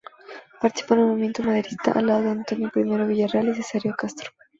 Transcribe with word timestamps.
Participó 0.59 0.95
en 0.95 0.99
el 1.01 1.05
movimiento 1.09 1.43
maderista 1.43 1.91
al 1.91 2.07
lado 2.07 2.23
de 2.23 2.29
Antonio 2.31 2.71
I. 2.73 2.81
Villarreal 3.05 3.49
y 3.49 3.53
Cesáreo 3.53 3.93
Castro. 3.95 4.31